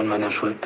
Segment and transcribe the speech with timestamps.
[0.00, 0.59] von meiner Schuld.